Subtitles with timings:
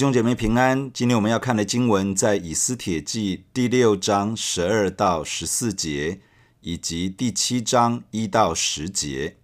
[0.00, 0.90] 弟兄姐妹平安。
[0.94, 6.20] 今天我们要看的经文在以斯帖记第六章十二到十四节，
[6.62, 9.36] 以及第七章一到十节。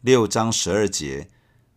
[0.00, 1.28] 六章十二节，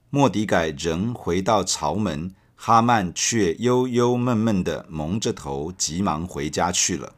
[0.09, 7.13] 莫迪改仍回到朝门，哈曼却忧忧闷闷的蒙着头，急忙回家去了，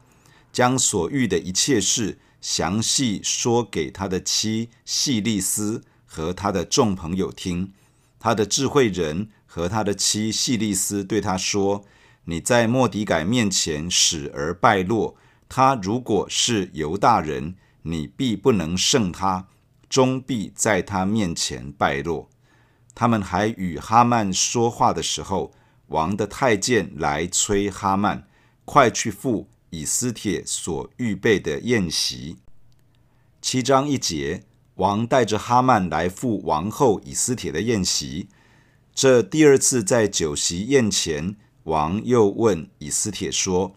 [0.52, 7.74] 将所遇的一切事详细说给他的妻细利斯和他的众朋友听。
[8.22, 11.84] 他的智慧人和他的妻细利斯对他说
[12.26, 15.18] ：“你在末底改面前死而败落。
[15.50, 19.48] 他如果是犹大人，你必不能胜他，
[19.90, 22.30] 终必在他面前败落。”
[22.94, 25.52] 他们还与哈曼说话的时候，
[25.88, 28.28] 王的太监来催哈曼，
[28.66, 32.38] 快去赴以斯帖所预备的宴席。
[33.42, 34.44] 七章一节。
[34.76, 38.30] 王带着哈曼来赴王后以斯帖的宴席。
[38.94, 43.76] 这第二次在酒席宴前，王又问以斯帖说：“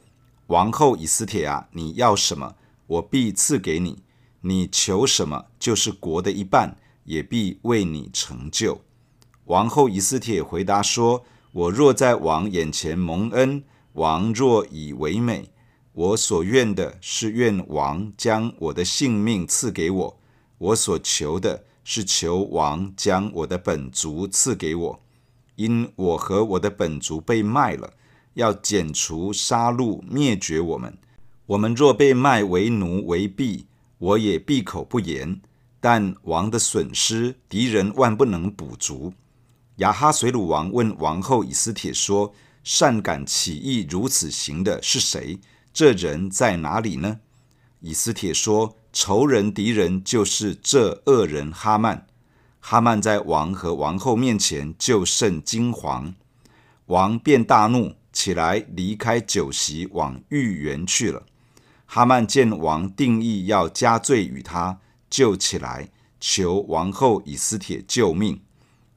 [0.49, 4.03] 王后以斯帖啊，你要什么，我必赐给你；
[4.41, 8.81] 你求什么，就是国的一半，也必为你成就。”
[9.47, 15.51] 王后以斯帖回答说：“我若在王眼前蒙恩，王若以为美，
[15.93, 20.19] 我所愿的是愿王将我的性命赐给我。”
[20.59, 25.01] 我所求的是求王将我的本族赐给我，
[25.57, 27.93] 因我和我的本族被卖了，
[28.35, 30.97] 要剪除杀戮灭绝我们。
[31.47, 33.67] 我们若被卖为奴为婢，
[33.99, 35.41] 我也闭口不言。
[35.81, 39.13] 但王的损失，敌人万不能补足。
[39.77, 45.41] 亚哈随鲁王问王后以斯帖说：“善敢起意如此行的是谁？
[45.73, 47.19] 这人在哪里呢？”
[47.81, 48.77] 以斯帖说。
[48.93, 52.07] 仇人敌人就是这恶人哈曼。
[52.61, 56.13] 哈曼在王和王后面前就甚惊惶，
[56.87, 61.25] 王便大怒，起来离开酒席，往御园去了。
[61.87, 64.79] 哈曼见王定义要加罪与他，
[65.11, 68.41] 就起来求王后以斯帖救命。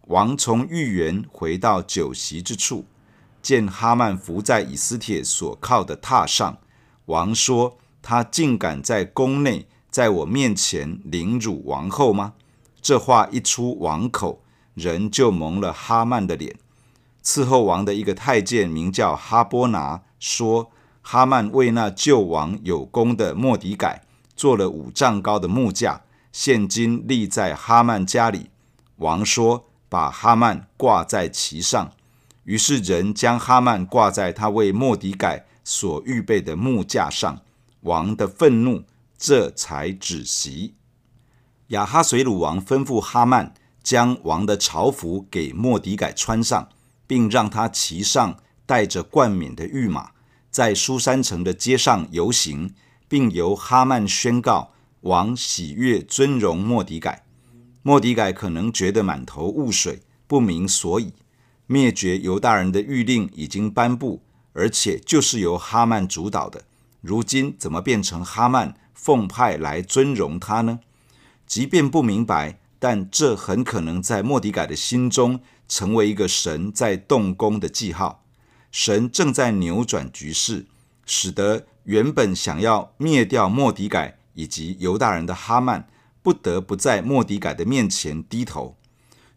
[0.07, 2.85] 王从御园回到酒席之处，
[3.41, 6.57] 见哈曼伏在以斯帖所靠的榻上。
[7.05, 12.33] 王说：“他竟敢在宫内。”在我面前凌辱王后吗？
[12.81, 14.41] 这话一出王口，
[14.73, 16.57] 人就蒙了哈曼的脸。
[17.23, 20.69] 伺候王的一个太监名叫哈波拿，说
[21.01, 24.03] 哈曼为那救王有功的莫迪改
[24.35, 26.01] 做了五丈高的木架，
[26.33, 28.49] 现今立在哈曼家里。
[28.97, 31.89] 王说：把哈曼挂在其上。
[32.43, 37.39] 于是人将哈曼挂在他为莫迪改所预备的木架上。
[37.83, 38.83] 王的愤怒。
[39.17, 40.75] 这才止息。
[41.69, 46.69] 亚哈随鲁王吩咐哈曼将王的朝服给莫迪改穿上，
[47.07, 50.11] 并让他骑上带着冠冕的御马，
[50.51, 52.73] 在苏珊城的街上游行，
[53.07, 54.71] 并由哈曼宣告
[55.01, 57.23] 王喜悦尊荣莫迪改。
[57.81, 61.13] 莫迪改可能觉得满头雾水，不明所以。
[61.67, 64.21] 灭绝犹大人的谕令已经颁布，
[64.53, 66.63] 而且就是由哈曼主导的，
[67.01, 70.79] 如今怎么变成哈曼奉派来尊荣他呢？
[71.45, 78.23] 即便不明白，但这很可能在莫迪改的心中成为一个神在动工的记号。
[78.71, 80.65] 神正在扭转局势，
[81.05, 85.87] 使得原本想要灭掉莫迪改以及犹大人的哈曼，
[86.23, 88.75] 不得不在莫迪改的面前低头。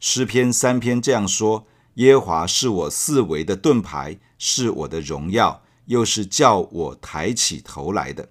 [0.01, 8.29] 诗篇三篇这样说：“耶和华是我四围的盾牌，是我的荣耀，又是叫我抬起头来的。”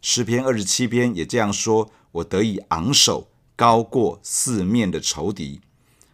[0.00, 5.60] 诗篇二十七篇也这样说：“我得以昂首，高过四面的仇敌。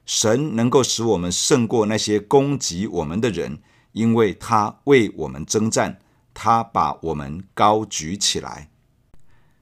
[0.06, 3.58] 神能够使我们胜过那些攻击我们的人，
[3.92, 5.98] 因为他为我们征战，
[6.32, 8.70] 他把我们高举起来。”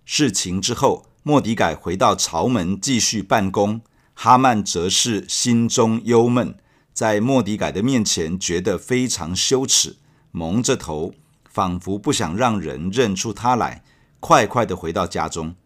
[0.05, 3.81] 事情之后，莫迪改回到朝门继续办公，
[4.14, 6.56] 哈曼则是心中忧闷，
[6.93, 9.97] 在莫迪改的面前觉得非常羞耻，
[10.31, 11.14] 蒙着头，
[11.49, 13.85] 仿佛不想让人认出他来。
[14.23, 15.57] 快快地回到家中。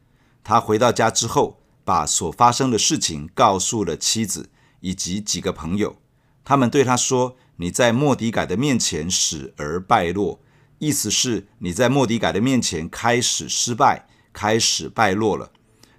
[0.43, 4.49] 他回到家之后，把所发生的事情告诉了妻子
[4.81, 5.97] 以及几个朋友。
[6.43, 10.41] 他们对他说：“你在莫迪改的面前始而败落，
[10.79, 15.53] 意思是你在莫迪改的面前开始失败，开始败落了。”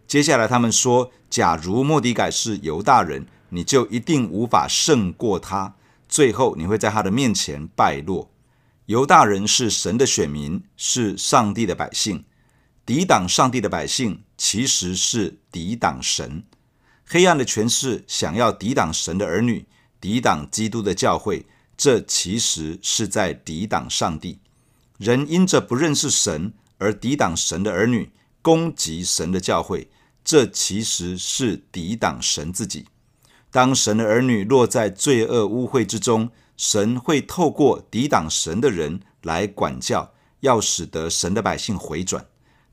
[0.07, 5.75] 接下来他们说：“假如莫迪改是犹大人，你就一定无法胜过他，
[6.09, 8.31] 最后你会在他的面前败落。
[8.87, 12.25] 犹大人是神的选民，是上帝的百姓。”
[12.87, 16.45] 抵挡上帝的百姓其实是抵挡神，
[17.05, 19.65] 黑暗的权势想要抵挡神的儿女，
[19.99, 21.45] 抵挡基督的教会，
[21.75, 24.39] 这其实是在抵挡上帝。
[24.97, 28.09] 人因着不认识神而抵挡神的儿女，
[28.41, 29.89] 攻击神的教会，
[30.23, 32.85] 这其实是抵挡神自己。
[33.51, 42.25] 当神的儿女落在罪恶污秽之中，神会透过抵挡神的人来管教，要使得神的百姓回转。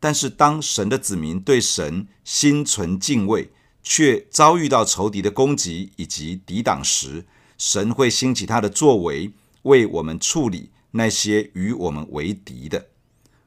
[0.04, 3.50] 但是，当神的子民对神心存敬畏，
[3.82, 7.24] 却遭遇到仇敌的攻击以及抵挡时，
[7.56, 12.88] 神会兴起他的作为，为我们处理那些与我们为敌的。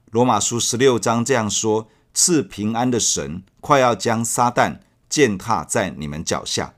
[0.09, 6.73] 罗马书十六章这样说：“赐平安的神，快要将撒旦践踏在你们脚下。”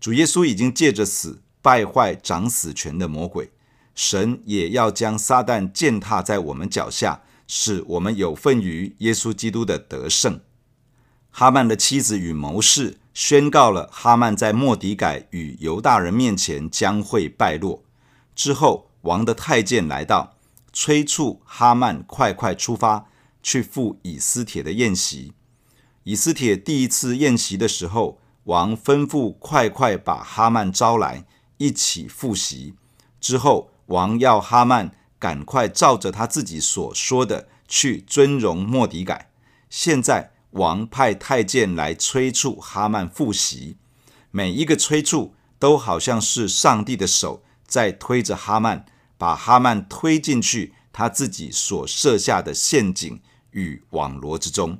[0.00, 3.52] 主耶稣已经借着死败坏掌死权的魔鬼，
[3.94, 10.40] 神也要将撒旦践踏在我们脚下，使我们有份于耶稣基督的得胜。
[11.30, 17.82] 哈曼的妻子与谋士宣告了哈曼在莫底改与犹大人面前将会败落。
[18.34, 20.36] 之后，王的太监来到，
[20.72, 23.06] 催促哈曼快快出发
[23.42, 25.32] 去赴以斯帖的宴席。
[26.04, 31.24] 以斯帖第一次宴席的时候，王吩咐快快把哈曼招来，
[31.58, 32.74] 一起赴席。
[33.20, 39.30] 之后，王要哈曼赶快照着他自己所说的去尊荣莫迪改。
[39.70, 40.32] 现在。
[40.54, 43.76] 王派太监来催促哈曼复席，
[44.30, 48.84] 每一个催促都好像是上帝的手在推着哈曼，
[49.18, 54.78] 把哈曼推进去他自己所设下的陷阱与网罗之中，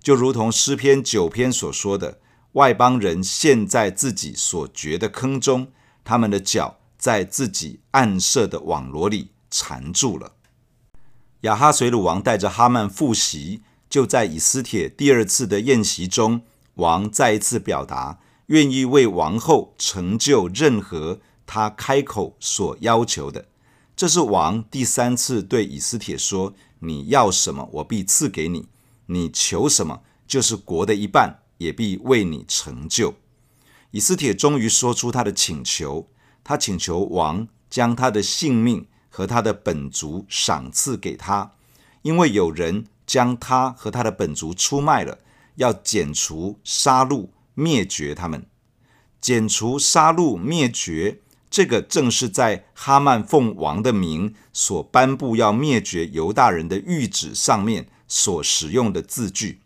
[0.00, 2.20] 就如同诗篇九篇所说的
[2.54, 5.72] ：“外邦人陷在自己所掘的坑中，
[6.04, 10.34] 他们的脚在自己暗设的网罗里缠住了。”
[11.42, 13.62] 亚哈随鲁王带着哈曼复席。
[13.88, 16.42] 就在以斯帖第二次的宴席中，
[16.74, 23.46] 王再一次表达愿意为王后成就任何他开口所要求的。
[23.94, 28.68] 这是王第三次对以斯帖说：“你要什么，我必赐给你；
[29.06, 33.14] 你求什么，就是国的一半，也必为你成就。”
[33.92, 36.08] 以斯帖终于说出他的请求，
[36.42, 41.52] 他请求王将他的性命和他的本族赏赐给他，
[42.02, 42.86] 因为有人。
[43.06, 45.20] 将他和他的本族出卖了，
[45.54, 48.44] 要剪除、杀戮、灭绝他们。
[49.20, 59.60] 剪除、杀戮、灭绝，这个正是在哈曼奉王的名所颁布要灭绝犹大人的谕旨上面所使用的字句。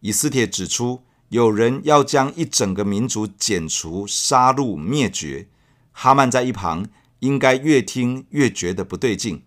[0.00, 5.46] 以斯帖指出，有人要将一整个民族剪除、杀戮、灭绝。
[5.92, 6.88] 哈曼在一旁
[7.20, 9.42] 应该越听越觉得不对劲，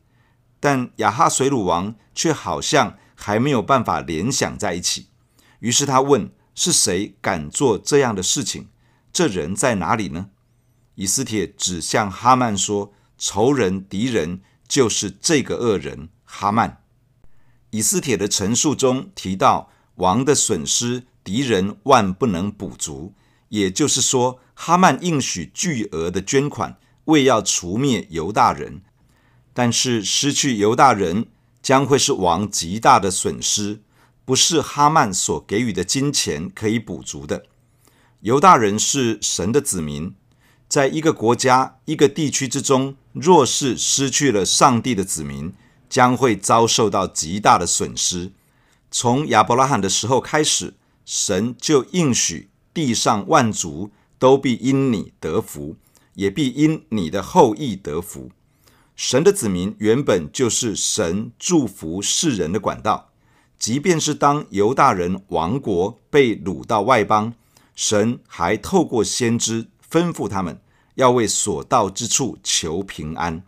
[0.60, 2.98] 但亚哈水鲁王却好像。
[3.22, 5.08] 还没有办法联想在一起，
[5.60, 8.70] 于是他问：“是谁敢做这样的事情？
[9.12, 10.30] 这人在哪里呢？”
[10.96, 14.40] 以斯帖指向哈曼说：“仇人、敌人
[14.70, 16.82] 就是这个恶人哈曼。”
[17.72, 23.14] 以斯帖的陈述中提到，王的损失，敌人万不能补足，
[23.50, 28.82] 也就是说，哈曼应许巨额的捐款，为要除灭犹大人，
[29.54, 31.28] 但是失去犹大人。
[31.62, 33.82] 将会是王极大的损失，
[34.24, 37.46] 不是哈曼所给予的金钱可以补足的。
[38.22, 40.16] 犹大人是神的子民，
[40.70, 45.54] 在一个国家、一个地区之中，若是失去了上帝的子民，
[45.90, 48.32] 将会遭受到极大的损失。
[48.90, 50.76] 从亚伯拉罕的时候开始，
[51.06, 55.76] 神就应许地上万族都必因你得福，
[56.20, 58.30] 也必因你的后裔得福。
[58.98, 63.12] 神的子民原本就是神祝福世人的管道，
[63.58, 67.34] 即便是当犹大人亡国被掳到外邦，
[67.74, 70.60] 神还透过先知吩咐他们
[70.96, 73.42] 要为所到之处求平安。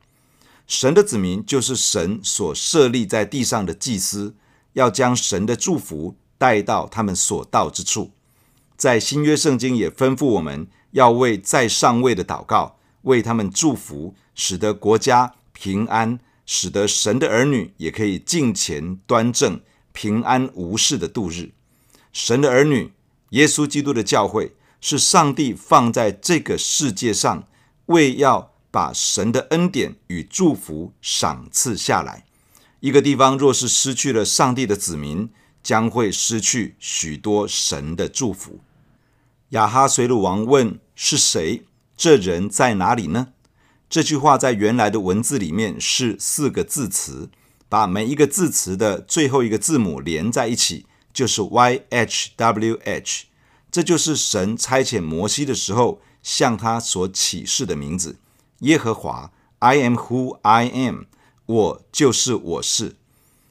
[0.65, 4.35] 神的子民就是神所设立在地上的祭司，
[4.71, 8.11] 要将神的祝福带到他们所到之处。
[8.77, 15.35] 在新约圣经也吩咐我们要为在上位的祷告，为他们祝福，使得国家。
[15.53, 21.51] 平安，使得神的儿女也可以敬虔端正、平安无事的度日。
[22.11, 22.93] 神的儿女，
[23.29, 27.47] 耶稣基督的教会，是上帝放在这个世界上，
[27.85, 32.25] 为要把神的恩典与祝福赏赐下来。
[32.79, 35.29] 一个地方若是失去了上帝的子民，
[35.61, 38.59] 将会失去许多神的祝福。
[39.51, 41.63] 亚哈随鲁王问：“是谁？
[41.97, 43.33] 这人在哪里呢？”
[43.89, 47.29] 这句话在原来的文字里面是四个字词，
[47.67, 53.23] 把每一个字词的最后一个字母连在一起，就是 YHWH。
[53.69, 58.19] 这就是神差遣摩西的时候向他所启示的名字：
[58.59, 61.03] 耶和华：“I am who I am。”
[61.45, 62.95] 我就是我是。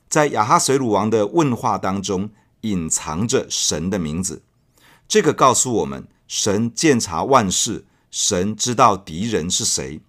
[0.08, 2.30] 在亚哈随鲁王的问话当中，
[2.62, 4.40] 隐藏着神的名字。
[5.10, 10.02] 这个告诉我们，神鉴察万事，神知道敌人是谁，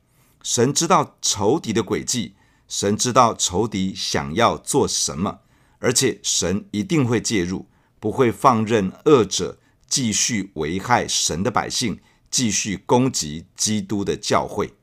[0.43, 2.35] 神知道仇敌的诡计，
[2.67, 5.39] 神知道仇敌想要做什么，
[5.79, 7.65] 而且神一定会介入，
[7.99, 14.75] 不会放任恶者继续危害神的百姓，继续攻击基督的教会。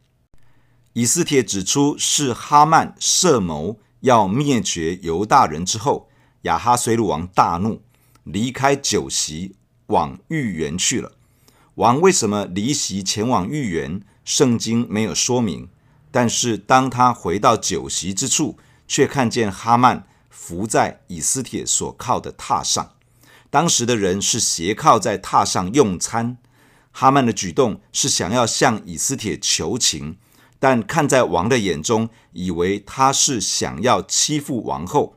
[0.95, 6.09] 以斯帖指出，是哈曼设谋要灭绝犹大人之后，
[6.43, 7.83] 亚哈随鲁王大怒，
[8.25, 9.55] 离开酒席。
[9.89, 11.13] 往御园去了。
[11.75, 14.01] 王为什么离席前往御园？
[14.25, 15.69] 圣经没有说明。
[16.11, 22.95] 但是当他回到酒席之处，却看见哈曼伏在以斯帖所靠的榻上。
[23.51, 26.39] 当时的人是斜靠在榻上用餐。
[26.91, 30.17] 哈曼的举动是想要向以斯帖求情，
[30.59, 35.17] 但看在王的眼中，以为他是想要欺负王后。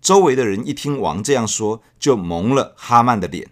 [0.00, 3.51] 周围的人一听王这样说，就蒙了哈曼的脸。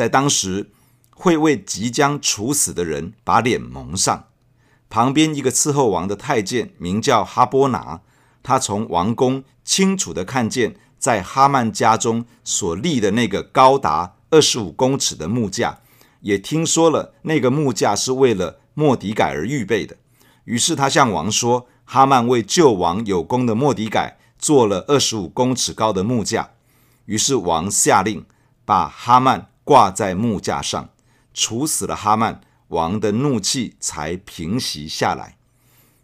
[0.00, 0.70] 在当时，
[1.10, 4.28] 会为即将处死的人把脸蒙上。
[4.88, 8.00] 旁边一个伺候王的太监名叫哈波拿，
[8.42, 15.80] 他从王宫清楚地看见，在哈曼家中所立的那个高达二十五公尺的木架，
[16.22, 19.98] 也听说了那个木架是为了莫底改而预备的。
[20.44, 26.52] 于是他向王说：“哈曼为救王有功的莫底改做了二十五公尺高的木架。”
[27.04, 28.24] 于是王下令
[28.64, 29.48] 把哈曼。
[29.70, 30.90] 挂在木架上，
[31.32, 35.36] 处死了哈曼，王的怒气才平息下来。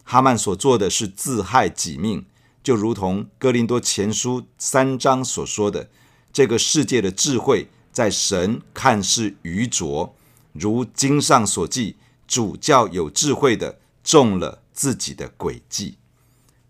[0.04, 2.24] 哈曼所做的是自害己命，
[2.62, 5.90] 就如同哥林多前书三章所说的
[6.32, 10.14] ：“这个世界的智慧，在神看是愚拙，
[10.52, 11.96] 如经上所记，
[12.28, 15.96] 主教有智慧的中了自己的诡计。”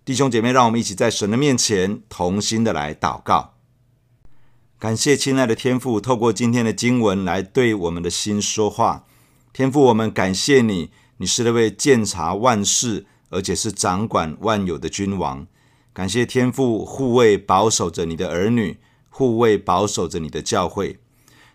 [0.02, 3.55] 弟兄姐妹，让我们一起在神的面前同心的来祷告。
[4.78, 9.06] 感谢亲爱的天父，透过今天的经文来对我们的心说话。
[9.50, 15.46] 天父，我们感谢你，你是那位鉴察万事，而且是掌管万有的君王。
[15.94, 18.76] 感谢天父护卫保守着你的儿女，
[19.08, 20.98] 护卫保守着你的教会。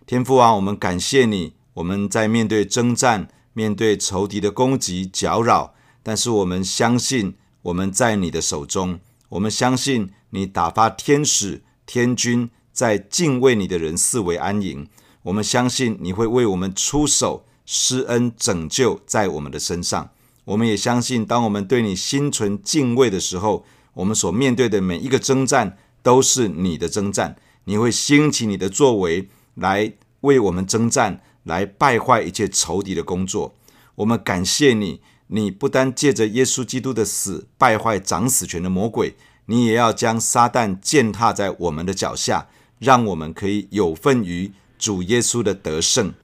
[0.08, 9.00] 天父啊，我们感谢你，我们在面对征战、面对仇敌的攻击搅扰，但是我们相信我们在你的手中，
[9.30, 12.50] 我们相信你打发天使、天军。
[12.72, 14.88] 在敬畏你的人四围安营，
[15.24, 20.10] 我们相信你会为我们出手施恩拯救在我们的身上。
[20.46, 23.63] 我们也相信，当我们对你心存敬畏的时候，
[23.94, 27.36] 我们所面对的每一个征战都是你的征战。
[27.66, 33.54] 你会兴起你的作为来为我们征战，来败坏一切仇敌的工作。
[33.96, 42.48] 我们感谢你，你不单借着耶稣基督的死败坏掌死权的魔鬼，你也要将撒旦践踏在我们的脚下。
[42.81, 46.15] 让我们可以有份于主耶稣的得胜，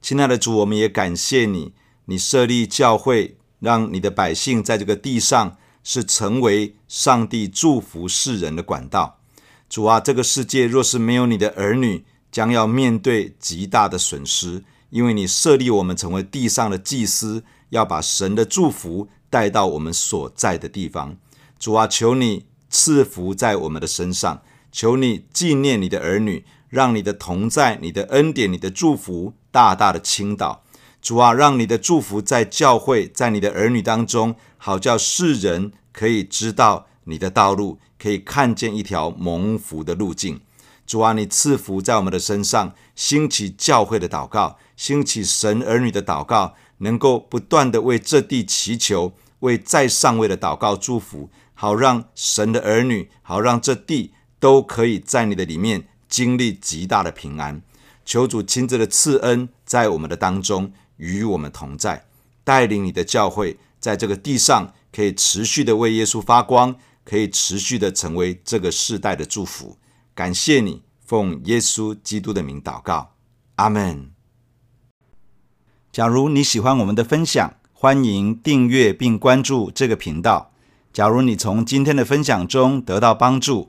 [0.00, 1.72] 亲爱的主，我们也感谢你，
[2.04, 9.18] 你设立教会，让你的百姓在这个地上是成为上帝祝福世人的管道。
[9.68, 21.16] 主啊，这个世界若是没有你的儿女，将要面对极大的损失，因为你设立我们成为地上的祭司，要把神的祝福带到我们所在的地方。
[21.58, 24.40] 主啊，求你赐福在我们的身上。
[24.70, 30.62] 求你纪念你的儿女，让你的同在、你的恩典、你的祝福大大的倾倒。
[31.00, 40.40] 主啊，让你的祝福在教会、在你的儿女当中，好叫世人可以知道你的道路，可以看见一条蒙福的路径。
[40.84, 54.12] 主啊，你赐福在我们的身上，兴起教会的祷告，兴起神儿女的祷告，能够不断的为这地祈求，为在上位的祷告祝福，好让神的儿女，好让这地。
[54.40, 57.62] 都可以在你的里面经历极大的平安，
[58.04, 62.06] 求主亲自的赐恩在我们的当中，与我们同在，
[62.44, 69.76] 带领你的教会在这个地上可以持续的为耶稣发光，可以持续的成为这个世代的祝福。
[70.14, 73.14] 感谢你，奉耶稣基督的名祷告，
[73.56, 74.10] 阿门。
[75.90, 80.52] 假如你喜欢我们的分享，欢迎订阅并关注这个频道。
[80.92, 83.68] 假如你从今天的分享中得到帮助，